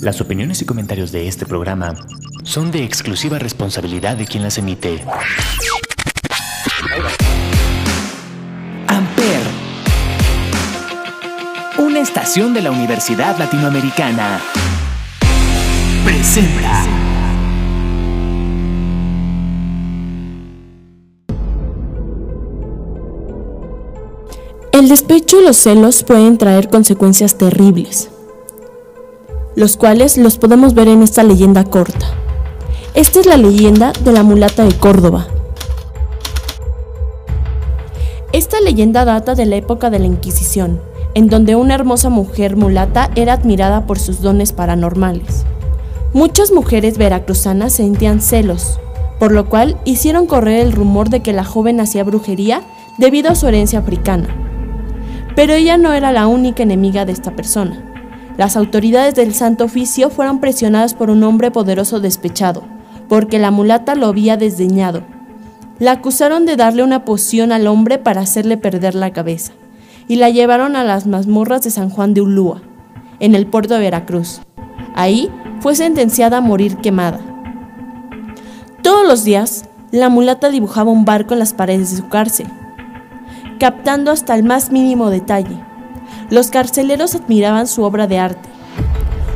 Las 0.00 0.20
opiniones 0.20 0.62
y 0.62 0.64
comentarios 0.64 1.12
de 1.12 1.28
este 1.28 1.44
programa 1.44 1.94
son 2.44 2.70
de 2.70 2.84
exclusiva 2.84 3.38
responsabilidad 3.38 4.16
de 4.16 4.26
quien 4.26 4.42
las 4.42 4.56
emite. 4.56 5.04
Amper, 8.86 9.40
una 11.78 12.00
estación 12.00 12.54
de 12.54 12.62
la 12.62 12.70
Universidad 12.70 13.36
Latinoamericana, 13.38 14.40
presenta. 16.04 16.84
El 24.72 24.88
despecho 24.88 25.40
y 25.40 25.44
los 25.44 25.56
celos 25.56 26.04
pueden 26.04 26.38
traer 26.38 26.70
consecuencias 26.70 27.36
terribles 27.36 28.10
los 29.58 29.76
cuales 29.76 30.16
los 30.16 30.38
podemos 30.38 30.72
ver 30.72 30.86
en 30.86 31.02
esta 31.02 31.24
leyenda 31.24 31.64
corta. 31.64 32.06
Esta 32.94 33.18
es 33.18 33.26
la 33.26 33.36
leyenda 33.36 33.92
de 34.04 34.12
la 34.12 34.22
mulata 34.22 34.64
de 34.64 34.72
Córdoba. 34.72 35.26
Esta 38.32 38.60
leyenda 38.60 39.04
data 39.04 39.34
de 39.34 39.46
la 39.46 39.56
época 39.56 39.90
de 39.90 39.98
la 39.98 40.06
Inquisición, 40.06 40.80
en 41.14 41.28
donde 41.28 41.56
una 41.56 41.74
hermosa 41.74 42.08
mujer 42.08 42.54
mulata 42.54 43.10
era 43.16 43.32
admirada 43.32 43.84
por 43.84 43.98
sus 43.98 44.22
dones 44.22 44.52
paranormales. 44.52 45.44
Muchas 46.12 46.52
mujeres 46.52 46.96
veracruzanas 46.96 47.72
sentían 47.72 48.20
celos, 48.20 48.78
por 49.18 49.32
lo 49.32 49.48
cual 49.48 49.76
hicieron 49.84 50.26
correr 50.28 50.60
el 50.60 50.70
rumor 50.70 51.08
de 51.08 51.18
que 51.18 51.32
la 51.32 51.42
joven 51.42 51.80
hacía 51.80 52.04
brujería 52.04 52.62
debido 52.96 53.32
a 53.32 53.34
su 53.34 53.48
herencia 53.48 53.80
africana. 53.80 54.28
Pero 55.34 55.54
ella 55.54 55.78
no 55.78 55.94
era 55.94 56.12
la 56.12 56.28
única 56.28 56.62
enemiga 56.62 57.04
de 57.04 57.10
esta 57.10 57.34
persona. 57.34 57.87
Las 58.38 58.56
autoridades 58.56 59.16
del 59.16 59.34
Santo 59.34 59.64
Oficio 59.64 60.10
fueron 60.10 60.38
presionadas 60.38 60.94
por 60.94 61.10
un 61.10 61.24
hombre 61.24 61.50
poderoso 61.50 61.98
despechado, 61.98 62.62
porque 63.08 63.40
la 63.40 63.50
mulata 63.50 63.96
lo 63.96 64.06
había 64.06 64.36
desdeñado. 64.36 65.02
La 65.80 65.90
acusaron 65.90 66.46
de 66.46 66.54
darle 66.54 66.84
una 66.84 67.04
poción 67.04 67.50
al 67.50 67.66
hombre 67.66 67.98
para 67.98 68.20
hacerle 68.20 68.56
perder 68.56 68.94
la 68.94 69.12
cabeza, 69.12 69.54
y 70.06 70.16
la 70.16 70.30
llevaron 70.30 70.76
a 70.76 70.84
las 70.84 71.04
mazmorras 71.04 71.62
de 71.62 71.70
San 71.70 71.90
Juan 71.90 72.14
de 72.14 72.20
Ulúa, 72.20 72.62
en 73.18 73.34
el 73.34 73.48
puerto 73.48 73.74
de 73.74 73.80
Veracruz. 73.80 74.40
Ahí 74.94 75.28
fue 75.58 75.74
sentenciada 75.74 76.36
a 76.36 76.40
morir 76.40 76.76
quemada. 76.76 77.18
Todos 78.82 79.04
los 79.04 79.24
días, 79.24 79.64
la 79.90 80.10
mulata 80.10 80.48
dibujaba 80.48 80.92
un 80.92 81.04
barco 81.04 81.34
en 81.34 81.40
las 81.40 81.54
paredes 81.54 81.90
de 81.90 81.96
su 81.96 82.08
cárcel, 82.08 82.46
captando 83.58 84.12
hasta 84.12 84.36
el 84.36 84.44
más 84.44 84.70
mínimo 84.70 85.10
detalle 85.10 85.67
los 86.30 86.48
carceleros 86.50 87.14
admiraban 87.14 87.66
su 87.66 87.82
obra 87.82 88.06
de 88.06 88.18
arte. 88.18 88.48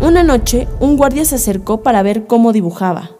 Una 0.00 0.22
noche, 0.22 0.68
un 0.80 0.96
guardia 0.96 1.24
se 1.24 1.36
acercó 1.36 1.82
para 1.82 2.02
ver 2.02 2.26
cómo 2.26 2.52
dibujaba. 2.52 3.10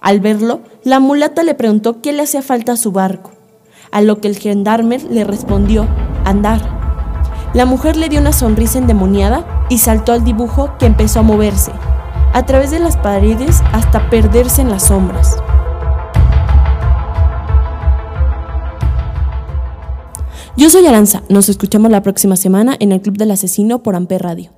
Al 0.00 0.20
verlo, 0.20 0.60
la 0.82 0.98
mulata 0.98 1.42
le 1.42 1.54
preguntó 1.54 2.00
qué 2.00 2.12
le 2.12 2.22
hacía 2.22 2.42
falta 2.42 2.72
a 2.72 2.76
su 2.76 2.90
barco, 2.90 3.30
a 3.90 4.00
lo 4.00 4.20
que 4.20 4.28
el 4.28 4.38
gendarme 4.38 4.98
le 4.98 5.24
respondió, 5.24 5.86
andar. 6.24 6.60
La 7.54 7.66
mujer 7.66 7.96
le 7.96 8.08
dio 8.08 8.20
una 8.20 8.32
sonrisa 8.32 8.78
endemoniada 8.78 9.66
y 9.68 9.78
saltó 9.78 10.12
al 10.12 10.24
dibujo 10.24 10.76
que 10.78 10.86
empezó 10.86 11.20
a 11.20 11.22
moverse, 11.22 11.72
a 12.32 12.46
través 12.46 12.70
de 12.70 12.78
las 12.78 12.96
paredes 12.96 13.62
hasta 13.72 14.08
perderse 14.08 14.62
en 14.62 14.70
las 14.70 14.84
sombras. 14.84 15.36
Yo 20.54 20.68
soy 20.68 20.86
Aranza, 20.86 21.22
nos 21.30 21.48
escuchamos 21.48 21.90
la 21.90 22.02
próxima 22.02 22.36
semana 22.36 22.76
en 22.78 22.92
el 22.92 23.00
Club 23.00 23.16
del 23.16 23.30
Asesino 23.30 23.82
por 23.82 23.96
Amper 23.96 24.22
Radio. 24.22 24.50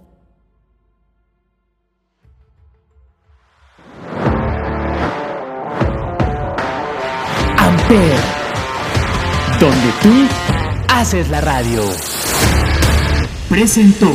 Amper, 7.59 8.17
donde 9.61 9.93
tú 10.03 10.13
haces 10.89 11.31
la 11.31 11.41
radio. 11.41 11.83
Presentó. 13.49 14.11